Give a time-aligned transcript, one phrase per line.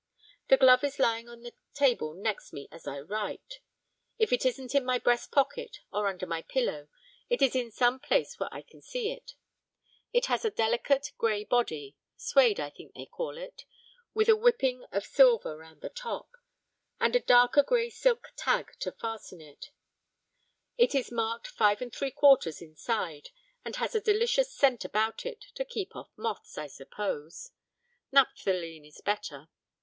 [0.47, 3.59] The glove is lying on the table next me as I write.
[4.17, 6.87] If it isn't in my breast pocket or under my pillow,
[7.29, 9.35] it is in some place where I can see it.
[10.11, 13.65] It has a delicate grey body (suède, I think they call it)
[14.15, 16.31] with a whipping of silver round the top,
[16.99, 19.69] and a darker grey silk tag to fasten it.
[20.79, 23.29] It is marked 5 3/4 inside,
[23.63, 27.51] and has a delicious scent about it, to keep off moths, I suppose;
[28.11, 29.47] naphthaline is better.